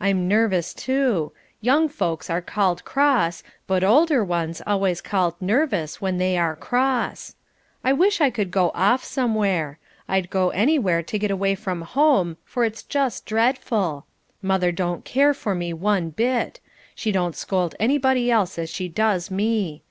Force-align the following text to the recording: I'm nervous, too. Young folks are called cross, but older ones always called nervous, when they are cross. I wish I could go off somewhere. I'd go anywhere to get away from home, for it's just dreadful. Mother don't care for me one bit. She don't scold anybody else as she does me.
I'm 0.00 0.26
nervous, 0.26 0.72
too. 0.72 1.32
Young 1.60 1.90
folks 1.90 2.30
are 2.30 2.40
called 2.40 2.82
cross, 2.86 3.42
but 3.66 3.84
older 3.84 4.24
ones 4.24 4.62
always 4.66 5.02
called 5.02 5.34
nervous, 5.38 6.00
when 6.00 6.16
they 6.16 6.38
are 6.38 6.56
cross. 6.56 7.34
I 7.84 7.92
wish 7.92 8.22
I 8.22 8.30
could 8.30 8.50
go 8.50 8.70
off 8.74 9.04
somewhere. 9.04 9.78
I'd 10.08 10.30
go 10.30 10.48
anywhere 10.48 11.02
to 11.02 11.18
get 11.18 11.30
away 11.30 11.56
from 11.56 11.82
home, 11.82 12.38
for 12.42 12.64
it's 12.64 12.82
just 12.82 13.26
dreadful. 13.26 14.06
Mother 14.40 14.72
don't 14.72 15.04
care 15.04 15.34
for 15.34 15.54
me 15.54 15.74
one 15.74 16.08
bit. 16.08 16.60
She 16.94 17.12
don't 17.12 17.36
scold 17.36 17.74
anybody 17.78 18.30
else 18.30 18.58
as 18.58 18.70
she 18.70 18.88
does 18.88 19.30
me. 19.30 19.82